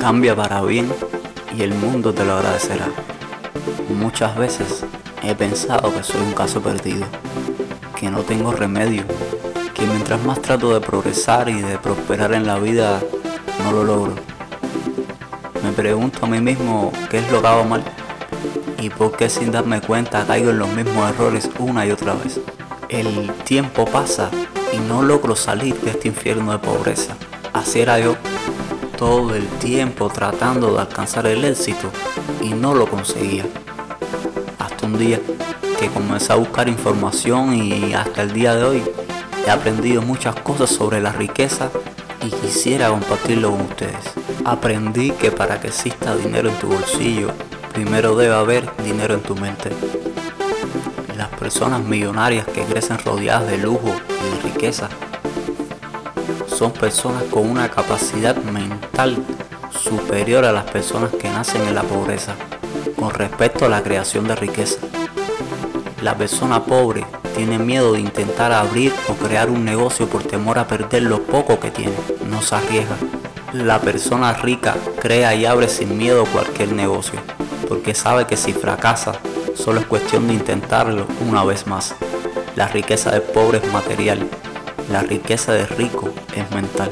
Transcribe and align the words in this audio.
Cambia 0.00 0.36
para 0.36 0.62
bien 0.62 0.88
y 1.56 1.62
el 1.62 1.74
mundo 1.74 2.14
te 2.14 2.24
lo 2.24 2.34
agradecerá. 2.34 2.86
Muchas 3.88 4.36
veces 4.36 4.84
he 5.24 5.34
pensado 5.34 5.92
que 5.92 6.04
soy 6.04 6.20
un 6.20 6.32
caso 6.34 6.62
perdido, 6.62 7.04
que 7.98 8.08
no 8.08 8.20
tengo 8.20 8.52
remedio, 8.52 9.02
que 9.74 9.84
mientras 9.86 10.22
más 10.24 10.40
trato 10.40 10.72
de 10.72 10.80
progresar 10.80 11.48
y 11.48 11.60
de 11.60 11.78
prosperar 11.78 12.32
en 12.32 12.46
la 12.46 12.60
vida, 12.60 13.00
no 13.64 13.72
lo 13.72 13.84
logro. 13.84 14.14
Me 15.64 15.72
pregunto 15.72 16.20
a 16.22 16.28
mí 16.28 16.40
mismo 16.40 16.92
qué 17.10 17.18
es 17.18 17.30
lo 17.32 17.42
que 17.42 17.48
hago 17.48 17.64
mal 17.64 17.82
y 18.80 18.90
por 18.90 19.16
qué 19.16 19.28
sin 19.28 19.50
darme 19.50 19.80
cuenta 19.80 20.24
caigo 20.24 20.50
en 20.50 20.60
los 20.60 20.68
mismos 20.68 21.10
errores 21.10 21.50
una 21.58 21.84
y 21.84 21.90
otra 21.90 22.14
vez. 22.14 22.40
El 22.88 23.32
tiempo 23.44 23.84
pasa 23.84 24.30
y 24.72 24.78
no 24.78 25.02
logro 25.02 25.34
salir 25.34 25.74
de 25.80 25.90
este 25.90 26.06
infierno 26.06 26.52
de 26.52 26.58
pobreza. 26.58 27.16
Así 27.52 27.80
era 27.80 27.98
yo 27.98 28.16
todo 28.98 29.36
el 29.36 29.46
tiempo 29.60 30.08
tratando 30.08 30.72
de 30.72 30.80
alcanzar 30.80 31.26
el 31.28 31.44
éxito 31.44 31.88
y 32.42 32.48
no 32.48 32.74
lo 32.74 32.86
conseguía. 32.88 33.44
Hasta 34.58 34.86
un 34.86 34.98
día 34.98 35.20
que 35.78 35.86
comencé 35.88 36.32
a 36.32 36.36
buscar 36.36 36.68
información 36.68 37.54
y 37.54 37.94
hasta 37.94 38.22
el 38.22 38.32
día 38.32 38.56
de 38.56 38.64
hoy 38.64 38.82
he 39.46 39.50
aprendido 39.50 40.02
muchas 40.02 40.34
cosas 40.40 40.70
sobre 40.70 41.00
la 41.00 41.12
riqueza 41.12 41.70
y 42.26 42.30
quisiera 42.30 42.88
compartirlo 42.88 43.52
con 43.52 43.60
ustedes. 43.60 44.12
Aprendí 44.44 45.12
que 45.12 45.30
para 45.30 45.60
que 45.60 45.68
exista 45.68 46.16
dinero 46.16 46.50
en 46.50 46.56
tu 46.56 46.66
bolsillo, 46.66 47.30
primero 47.72 48.16
debe 48.16 48.34
haber 48.34 48.68
dinero 48.84 49.14
en 49.14 49.22
tu 49.22 49.36
mente. 49.36 49.70
Las 51.16 51.28
personas 51.28 51.84
millonarias 51.84 52.46
que 52.48 52.64
crecen 52.64 52.98
rodeadas 52.98 53.48
de 53.48 53.58
lujo 53.58 53.92
y 53.92 54.36
de 54.36 54.52
riqueza 54.52 54.88
son 56.58 56.72
personas 56.72 57.22
con 57.30 57.48
una 57.48 57.68
capacidad 57.68 58.34
mental 58.34 59.16
superior 59.70 60.44
a 60.44 60.50
las 60.50 60.64
personas 60.64 61.12
que 61.12 61.30
nacen 61.30 61.62
en 61.68 61.76
la 61.76 61.84
pobreza 61.84 62.34
con 62.98 63.10
respecto 63.10 63.66
a 63.66 63.68
la 63.68 63.84
creación 63.84 64.26
de 64.26 64.34
riqueza. 64.34 64.80
La 66.02 66.16
persona 66.16 66.64
pobre 66.64 67.04
tiene 67.36 67.60
miedo 67.60 67.92
de 67.92 68.00
intentar 68.00 68.50
abrir 68.50 68.92
o 69.08 69.12
crear 69.12 69.50
un 69.50 69.64
negocio 69.64 70.08
por 70.08 70.24
temor 70.24 70.58
a 70.58 70.66
perder 70.66 71.04
lo 71.04 71.22
poco 71.22 71.60
que 71.60 71.70
tiene. 71.70 71.94
No 72.28 72.42
se 72.42 72.56
arriesga. 72.56 72.96
La 73.52 73.78
persona 73.80 74.32
rica 74.32 74.74
crea 75.00 75.36
y 75.36 75.46
abre 75.46 75.68
sin 75.68 75.96
miedo 75.96 76.24
cualquier 76.26 76.72
negocio, 76.72 77.20
porque 77.68 77.94
sabe 77.94 78.26
que 78.26 78.36
si 78.36 78.52
fracasa, 78.52 79.12
solo 79.54 79.78
es 79.78 79.86
cuestión 79.86 80.26
de 80.26 80.34
intentarlo 80.34 81.06
una 81.30 81.44
vez 81.44 81.68
más. 81.68 81.94
La 82.56 82.66
riqueza 82.66 83.12
del 83.12 83.22
pobre 83.22 83.58
es 83.58 83.72
material, 83.72 84.28
la 84.90 85.02
riqueza 85.02 85.52
del 85.52 85.68
rico 85.68 86.10
es 86.34 86.50
mental. 86.50 86.90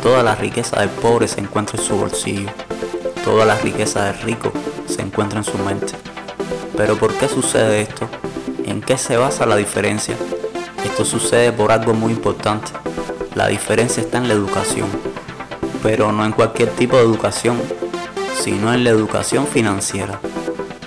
Toda 0.00 0.22
la 0.22 0.36
riqueza 0.36 0.80
del 0.80 0.90
pobre 0.90 1.26
se 1.26 1.40
encuentra 1.40 1.78
en 1.78 1.84
su 1.84 1.96
bolsillo. 1.96 2.48
Toda 3.24 3.44
la 3.44 3.56
riqueza 3.56 4.04
del 4.04 4.18
rico 4.20 4.52
se 4.86 5.02
encuentra 5.02 5.38
en 5.38 5.44
su 5.44 5.58
mente. 5.58 5.92
Pero 6.76 6.96
¿por 6.96 7.12
qué 7.14 7.28
sucede 7.28 7.80
esto? 7.80 8.08
¿En 8.64 8.80
qué 8.80 8.96
se 8.96 9.16
basa 9.16 9.44
la 9.44 9.56
diferencia? 9.56 10.16
Esto 10.84 11.04
sucede 11.04 11.50
por 11.50 11.72
algo 11.72 11.94
muy 11.94 12.12
importante. 12.12 12.70
La 13.34 13.48
diferencia 13.48 14.02
está 14.02 14.18
en 14.18 14.28
la 14.28 14.34
educación. 14.34 14.88
Pero 15.82 16.12
no 16.12 16.24
en 16.24 16.32
cualquier 16.32 16.70
tipo 16.70 16.96
de 16.96 17.02
educación, 17.02 17.60
sino 18.40 18.72
en 18.72 18.84
la 18.84 18.90
educación 18.90 19.48
financiera. 19.48 20.20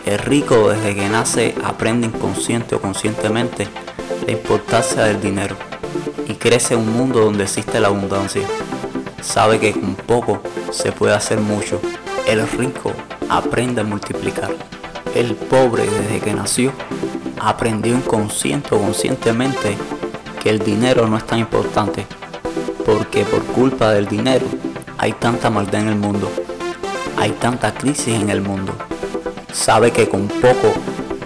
El 0.06 0.20
rico 0.20 0.70
desde 0.70 0.96
que 0.96 1.10
nace 1.10 1.54
aprende 1.66 2.08
inconsciente 2.08 2.76
o 2.76 2.82
conscientemente 2.82 3.68
la 4.26 4.32
importancia 4.32 5.04
del 5.04 5.22
dinero 5.22 5.58
y 6.30 6.36
crece 6.36 6.76
en 6.76 6.82
un 6.82 6.94
mundo 6.94 7.22
donde 7.22 7.44
existe 7.44 7.80
la 7.80 7.88
abundancia. 7.88 8.44
Sabe 9.20 9.60
que 9.60 9.74
con 9.74 9.96
poco 9.96 10.42
se 10.72 10.92
puede 10.92 11.16
hacer 11.16 11.40
mucho. 11.40 11.82
El 12.28 12.48
rico 12.48 12.94
aprende 13.30 13.82
a 13.82 13.84
multiplicar. 13.84 14.52
El 15.16 15.34
pobre 15.34 15.90
desde 15.90 16.20
que 16.20 16.34
nació 16.36 16.72
aprendió 17.42 17.96
inconsciente 17.96 18.76
o 18.76 18.80
conscientemente 18.80 19.76
que 20.44 20.52
el 20.52 20.60
dinero 20.60 21.08
no 21.08 21.18
es 21.18 21.26
tan 21.26 21.40
importante, 21.40 22.06
porque 22.86 23.24
por 23.24 23.44
culpa 23.46 23.92
del 23.92 24.08
dinero 24.08 24.46
hay 25.00 25.14
tanta 25.14 25.50
maldad 25.50 25.82
en 25.82 25.88
el 25.88 25.96
mundo, 25.96 26.32
hay 27.18 27.32
tanta 27.32 27.74
crisis 27.74 28.14
en 28.14 28.30
el 28.30 28.42
mundo. 28.42 28.74
Sabe 29.52 29.92
que 29.92 30.08
con 30.08 30.28
poco 30.28 30.74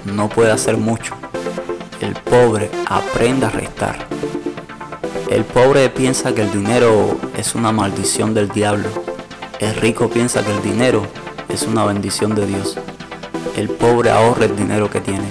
no 0.06 0.30
puede 0.30 0.52
hacer 0.52 0.78
mucho. 0.78 1.14
El 2.00 2.14
pobre 2.14 2.72
aprende 2.88 3.46
a 3.48 3.50
restar. 3.50 4.08
El 5.34 5.46
pobre 5.46 5.90
piensa 5.90 6.36
que 6.36 6.44
el 6.44 6.52
dinero 6.52 7.18
es 7.36 7.56
una 7.56 7.72
maldición 7.72 8.36
del 8.36 8.50
diablo. 8.50 8.88
El 9.60 9.76
rico 9.78 10.08
piensa 10.08 10.46
que 10.46 10.52
el 10.52 10.62
dinero 10.62 11.08
es 11.50 11.64
una 11.64 11.86
bendición 11.86 12.36
de 12.36 12.46
Dios. 12.46 12.78
El 13.58 13.70
pobre 13.70 14.12
ahorra 14.12 14.46
el 14.46 14.56
dinero 14.56 14.92
que 14.92 15.02
tiene. 15.02 15.26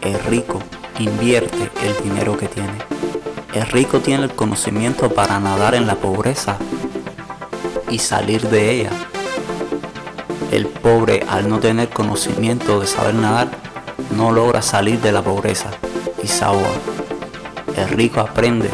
El 0.00 0.18
rico 0.20 0.60
invierte 0.98 1.70
el 1.82 2.02
dinero 2.02 2.38
que 2.38 2.48
tiene. 2.48 2.78
El 3.52 3.66
rico 3.66 4.00
tiene 4.00 4.24
el 4.24 4.30
conocimiento 4.30 5.10
para 5.10 5.38
nadar 5.38 5.74
en 5.74 5.86
la 5.86 5.96
pobreza 5.96 6.56
y 7.90 7.98
salir 7.98 8.48
de 8.48 8.70
ella. 8.70 8.90
El 10.50 10.66
pobre 10.66 11.26
al 11.28 11.46
no 11.50 11.60
tener 11.60 11.90
conocimiento 11.90 12.80
de 12.80 12.86
saber 12.86 13.14
nadar 13.14 13.48
no 14.16 14.32
logra 14.32 14.62
salir 14.62 14.98
de 15.02 15.12
la 15.12 15.20
pobreza 15.20 15.72
y 16.22 16.26
se 16.26 16.46
El 17.76 17.88
rico 17.90 18.20
aprende 18.20 18.70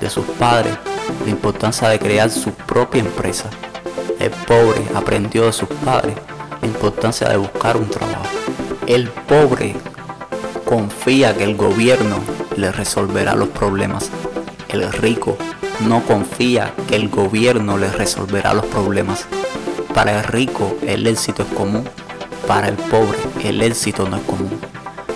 de 0.00 0.10
sus 0.10 0.24
padres 0.24 0.74
la 1.24 1.30
importancia 1.30 1.88
de 1.88 1.98
crear 1.98 2.30
su 2.30 2.52
propia 2.52 3.00
empresa. 3.00 3.50
El 4.18 4.30
pobre 4.30 4.82
aprendió 4.94 5.46
de 5.46 5.52
sus 5.52 5.68
padres 5.84 6.14
la 6.60 6.66
importancia 6.66 7.28
de 7.28 7.36
buscar 7.36 7.76
un 7.76 7.88
trabajo. 7.88 8.24
El 8.86 9.08
pobre 9.08 9.74
confía 10.64 11.36
que 11.36 11.44
el 11.44 11.56
gobierno 11.56 12.18
le 12.56 12.70
resolverá 12.72 13.34
los 13.34 13.48
problemas. 13.48 14.10
El 14.68 14.90
rico 14.92 15.36
no 15.86 16.02
confía 16.02 16.74
que 16.88 16.96
el 16.96 17.08
gobierno 17.08 17.78
le 17.78 17.90
resolverá 17.90 18.54
los 18.54 18.66
problemas. 18.66 19.26
Para 19.94 20.18
el 20.18 20.24
rico 20.24 20.76
el 20.86 21.06
éxito 21.06 21.42
es 21.42 21.48
común, 21.54 21.84
para 22.46 22.68
el 22.68 22.76
pobre 22.76 23.18
el 23.42 23.62
éxito 23.62 24.08
no 24.08 24.16
es 24.16 24.22
común. 24.22 24.60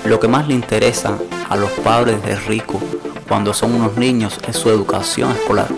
Lo 0.05 0.21
que 0.21 0.28
más 0.28 0.49
le 0.49 0.55
interesa 0.55 1.19
a 1.49 1.56
los 1.56 1.71
padres 1.71 2.22
del 2.25 2.43
rico 2.45 2.81
cuando 3.28 3.54
son 3.54 3.74
unos 3.74 3.96
niños 3.96 4.38
es 4.46 4.56
su 4.56 4.70
educación 4.70 5.32
escolar. 5.32 5.68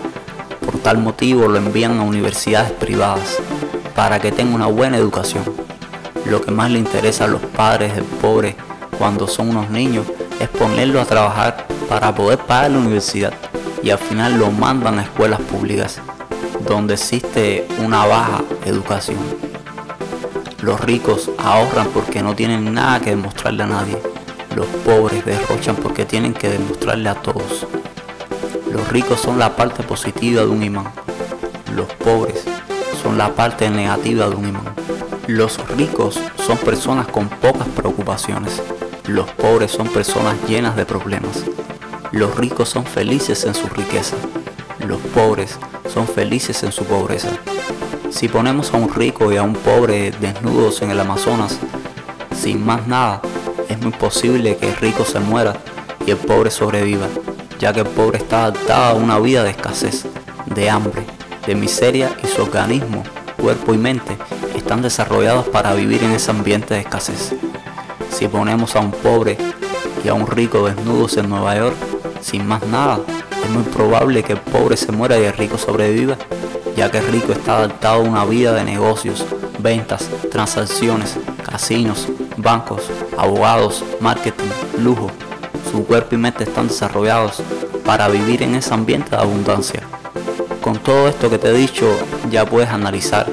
Por 0.65 0.79
tal 0.79 0.97
motivo 0.97 1.47
lo 1.47 1.57
envían 1.57 1.99
a 1.99 2.03
universidades 2.03 2.71
privadas 2.71 3.37
para 3.95 4.19
que 4.19 4.31
tenga 4.31 4.55
una 4.55 4.67
buena 4.67 4.97
educación. 4.97 5.43
Lo 6.25 6.41
que 6.41 6.51
más 6.51 6.69
le 6.71 6.79
interesa 6.79 7.25
a 7.25 7.27
los 7.27 7.41
padres 7.41 7.95
del 7.95 8.03
pobre 8.03 8.55
cuando 8.97 9.27
son 9.27 9.49
unos 9.49 9.69
niños 9.69 10.05
es 10.39 10.49
ponerlo 10.49 11.01
a 11.01 11.05
trabajar 11.05 11.65
para 11.89 12.13
poder 12.13 12.39
pagar 12.39 12.71
la 12.71 12.79
universidad 12.79 13.33
y 13.81 13.91
al 13.91 13.99
final 13.99 14.37
lo 14.37 14.51
mandan 14.51 14.99
a 14.99 15.03
escuelas 15.03 15.39
públicas 15.41 16.01
donde 16.67 16.95
existe 16.95 17.65
una 17.83 18.05
baja 18.05 18.43
educación. 18.65 19.17
Los 20.61 20.81
ricos 20.81 21.31
ahorran 21.37 21.87
porque 21.93 22.21
no 22.21 22.35
tienen 22.35 22.73
nada 22.73 22.99
que 22.99 23.11
demostrarle 23.11 23.63
a 23.63 23.67
nadie 23.67 23.97
los 24.57 24.65
pobres 24.83 25.23
derrochan 25.23 25.75
porque 25.75 26.03
tienen 26.03 26.33
que 26.33 26.49
demostrarle 26.49 27.09
a 27.09 27.13
todos. 27.13 27.67
Los 28.71 28.91
ricos 28.91 29.19
son 29.19 29.37
la 29.37 29.55
parte 29.55 29.83
positiva 29.83 30.41
de 30.41 30.47
un 30.47 30.63
imán. 30.63 30.91
Los 31.75 31.85
pobres 31.93 32.43
son 33.03 33.19
la 33.19 33.35
parte 33.35 33.69
negativa 33.69 34.27
de 34.27 34.35
un 34.35 34.47
imán. 34.47 34.73
Los 35.27 35.59
ricos 35.77 36.19
son 36.43 36.57
personas 36.57 37.05
con 37.07 37.29
pocas 37.29 37.67
preocupaciones. 37.67 38.63
Los 39.05 39.29
pobres 39.29 39.69
son 39.69 39.89
personas 39.89 40.33
llenas 40.47 40.75
de 40.75 40.87
problemas. 40.87 41.43
Los 42.11 42.35
ricos 42.35 42.67
son 42.67 42.83
felices 42.83 43.45
en 43.45 43.53
su 43.53 43.67
riqueza. 43.67 44.15
Los 44.79 44.99
pobres 45.13 45.59
son 45.87 46.07
felices 46.07 46.63
en 46.63 46.71
su 46.71 46.83
pobreza. 46.83 47.29
Si 48.09 48.27
ponemos 48.27 48.73
a 48.73 48.77
un 48.77 48.91
rico 48.91 49.31
y 49.31 49.37
a 49.37 49.43
un 49.43 49.53
pobre 49.53 50.09
desnudos 50.19 50.81
en 50.81 50.89
el 50.89 50.99
Amazonas, 50.99 51.59
sin 52.35 52.65
más 52.65 52.87
nada, 52.87 53.21
es 53.69 53.81
muy 53.81 53.91
posible 53.91 54.57
que 54.57 54.69
el 54.69 54.75
rico 54.77 55.05
se 55.05 55.19
muera 55.19 55.55
y 56.05 56.11
el 56.11 56.17
pobre 56.17 56.51
sobreviva, 56.51 57.07
ya 57.59 57.73
que 57.73 57.81
el 57.81 57.87
pobre 57.87 58.17
está 58.17 58.45
adaptado 58.45 58.97
a 58.97 59.01
una 59.01 59.19
vida 59.19 59.43
de 59.43 59.51
escasez, 59.51 60.05
de 60.45 60.69
hambre, 60.69 61.03
de 61.45 61.55
miseria 61.55 62.09
y 62.23 62.27
su 62.27 62.41
organismo, 62.41 63.03
cuerpo 63.37 63.73
y 63.73 63.77
mente 63.77 64.17
están 64.55 64.81
desarrollados 64.81 65.47
para 65.47 65.73
vivir 65.73 66.03
en 66.03 66.11
ese 66.11 66.31
ambiente 66.31 66.73
de 66.73 66.81
escasez. 66.81 67.33
Si 68.11 68.27
ponemos 68.27 68.75
a 68.75 68.79
un 68.79 68.91
pobre 68.91 69.37
y 70.03 70.07
a 70.07 70.13
un 70.13 70.27
rico 70.27 70.67
desnudos 70.67 71.17
en 71.17 71.29
Nueva 71.29 71.55
York, 71.55 71.75
sin 72.21 72.47
más 72.47 72.65
nada, 72.67 72.99
es 73.43 73.49
muy 73.49 73.63
probable 73.63 74.23
que 74.23 74.33
el 74.33 74.39
pobre 74.39 74.75
se 74.75 74.91
muera 74.91 75.17
y 75.19 75.23
el 75.23 75.33
rico 75.33 75.57
sobreviva, 75.57 76.17
ya 76.75 76.91
que 76.91 76.97
el 76.97 77.07
rico 77.07 77.31
está 77.31 77.57
adaptado 77.57 78.01
a 78.01 78.09
una 78.09 78.25
vida 78.25 78.53
de 78.53 78.63
negocios, 78.63 79.25
ventas, 79.59 80.09
transacciones, 80.31 81.17
casinos, 81.49 82.07
bancos, 82.37 82.83
abogados, 83.17 83.83
marketing, 83.99 84.49
lujo. 84.79 85.09
Su 85.71 85.85
cuerpo 85.85 86.15
y 86.15 86.17
mente 86.17 86.43
están 86.43 86.67
desarrollados 86.67 87.41
para 87.85 88.07
vivir 88.07 88.43
en 88.43 88.55
ese 88.55 88.73
ambiente 88.73 89.11
de 89.11 89.17
abundancia. 89.17 89.81
Con 90.61 90.77
todo 90.79 91.07
esto 91.07 91.29
que 91.29 91.37
te 91.37 91.49
he 91.49 91.53
dicho, 91.53 91.87
ya 92.29 92.45
puedes 92.45 92.69
analizar, 92.69 93.27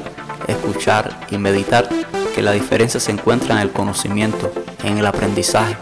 es 0.47 0.57
escuchar 0.57 1.27
y 1.31 1.39
meditar 1.39 1.89
que 2.35 2.43
la 2.43 2.53
diferencia 2.53 3.01
se 3.01 3.13
encuentra 3.13 3.55
en 3.55 3.61
el 3.61 3.73
conocimiento, 3.73 4.53
en 4.83 4.99
el 4.99 5.07
aprendizaje, 5.07 5.77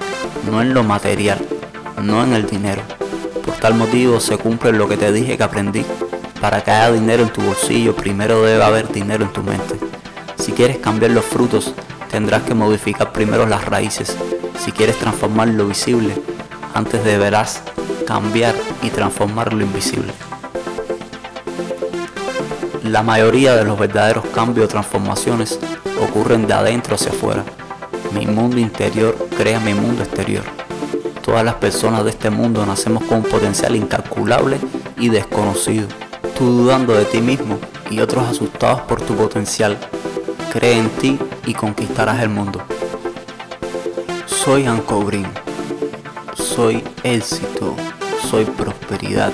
no 0.51 0.61
en 0.63 0.75
lo 0.75 0.83
material, 0.83 1.39
no 2.03 2.23
en 2.23 2.33
el 2.33 2.47
dinero. 2.47 2.83
Por 3.45 3.55
tal 3.55 3.75
motivo 3.75 4.21
se 4.21 4.37
cumple 4.37 4.73
lo 4.73 4.89
que 4.89 4.97
te 4.97 5.13
dije 5.13 5.37
que 5.37 5.43
aprendí. 5.43 5.85
Para 6.41 6.63
que 6.63 6.71
haya 6.71 6.93
dinero 6.93 7.23
en 7.23 7.31
tu 7.31 7.41
bolsillo, 7.41 7.95
primero 7.95 8.43
debe 8.43 8.65
haber 8.65 8.91
dinero 8.91 9.25
en 9.25 9.33
tu 9.33 9.43
mente. 9.43 9.77
Si 10.37 10.53
quieres 10.53 10.79
cambiar 10.79 11.13
los 11.13 11.25
frutos, 11.25 11.73
tendrás 12.13 12.43
que 12.43 12.55
modificar 12.55 13.11
primero 13.11 13.47
las 13.47 13.65
raíces. 13.65 14.17
Si 14.63 14.71
quieres 14.71 14.99
transformar 14.99 15.49
lo 15.49 15.67
visible, 15.67 16.15
antes 16.75 17.03
deberás 17.05 17.63
cambiar 18.07 18.55
y 18.83 18.91
transformar 18.91 19.53
lo 19.55 19.65
invisible. 19.65 20.13
La 22.85 23.03
mayoría 23.03 23.57
de 23.57 23.65
los 23.65 23.79
verdaderos 23.79 24.27
cambios 24.27 24.67
o 24.67 24.69
transformaciones 24.69 25.59
ocurren 26.01 26.47
de 26.47 26.53
adentro 26.53 26.97
hacia 26.97 27.11
afuera. 27.11 27.45
Mi 28.13 28.27
mundo 28.27 28.59
interior 28.59 29.17
crea 29.37 29.59
mi 29.61 29.73
mundo 29.73 30.03
exterior. 30.03 30.45
Todas 31.25 31.45
las 31.45 31.55
personas 31.55 32.05
de 32.05 32.11
este 32.11 32.29
mundo 32.29 32.67
nacemos 32.67 33.05
con 33.05 33.19
un 33.19 33.25
potencial 33.25 33.75
incalculable 33.75 34.59
y 34.99 35.09
desconocido. 35.09 35.87
Tú 36.37 36.45
dudando 36.45 36.93
de 36.95 37.07
ti 37.07 37.23
mismo 37.23 37.59
y 37.91 38.01
otros 38.01 38.29
asustados 38.29 38.83
por 38.83 39.01
tu 39.01 39.15
potencial. 39.15 39.79
Cree 40.53 40.77
en 40.77 40.91
ti 40.91 41.19
y 41.47 41.55
conquistarás 41.55 42.21
el 42.21 42.29
mundo. 42.29 42.61
Soy 44.27 44.67
Anco 44.67 45.03
Green. 45.03 45.27
Soy 46.35 46.85
éxito. 47.03 47.75
Soy 48.29 48.45
prosperidad. 48.45 49.33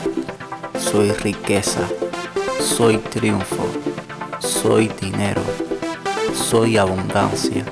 Soy 0.78 1.10
riqueza. 1.10 1.80
Soy 2.60 2.98
triunfo. 2.98 3.66
Soy 4.38 4.92
dinero. 5.00 5.42
Soy 6.32 6.76
abundancia. 6.76 7.64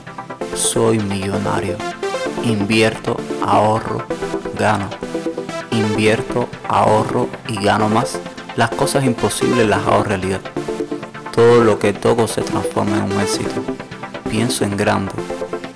Soy 0.56 0.98
millonario. 0.98 1.76
Invierto, 2.42 3.16
ahorro, 3.46 4.04
gano. 4.58 4.90
Invierto, 5.70 6.48
ahorro 6.66 7.28
y 7.46 7.62
gano 7.62 7.88
más. 7.88 8.18
Las 8.56 8.70
cosas 8.70 9.04
imposibles 9.04 9.68
las 9.68 9.86
hago 9.86 10.02
realidad. 10.02 10.40
Todo 11.36 11.62
lo 11.62 11.78
que 11.78 11.92
toco 11.92 12.26
se 12.26 12.40
transforma 12.40 12.96
en 12.96 13.12
un 13.12 13.20
éxito. 13.20 13.60
Pienso 14.30 14.64
en 14.64 14.74
grande. 14.74 15.12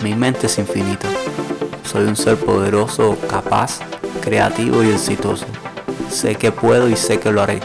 Mi 0.03 0.15
mente 0.15 0.47
es 0.47 0.59
infinita. 0.59 1.07
Soy 1.85 2.05
un 2.05 2.17
ser 2.17 2.39
poderoso, 2.39 3.19
capaz, 3.29 3.81
creativo 4.23 4.83
y 4.83 4.89
exitoso. 4.89 5.45
Sé 6.09 6.37
que 6.37 6.51
puedo 6.51 6.89
y 6.89 6.97
sé 6.97 7.21
que 7.21 7.31
lo 7.31 7.43
haré. 7.43 7.61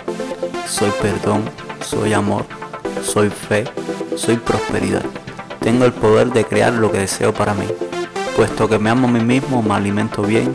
Soy 0.67 0.91
perdón, 1.01 1.43
soy 1.79 2.11
amor, 2.11 2.45
soy 3.01 3.29
fe, 3.29 3.63
soy 4.17 4.35
prosperidad. 4.35 5.03
Tengo 5.61 5.85
el 5.85 5.93
poder 5.93 6.33
de 6.33 6.43
crear 6.43 6.73
lo 6.73 6.91
que 6.91 6.99
deseo 6.99 7.33
para 7.33 7.53
mí. 7.53 7.65
Puesto 8.35 8.67
que 8.67 8.77
me 8.77 8.89
amo 8.89 9.07
a 9.07 9.11
mí 9.11 9.21
mismo, 9.21 9.63
me 9.63 9.73
alimento 9.73 10.21
bien, 10.21 10.53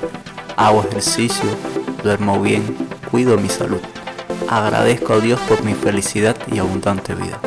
hago 0.56 0.82
ejercicio, 0.82 1.48
duermo 2.04 2.38
bien, 2.42 2.76
cuido 3.10 3.38
mi 3.38 3.48
salud. 3.48 3.80
Agradezco 4.48 5.14
a 5.14 5.20
Dios 5.20 5.40
por 5.40 5.62
mi 5.64 5.74
felicidad 5.74 6.36
y 6.52 6.58
abundante 6.58 7.14
vida. 7.14 7.40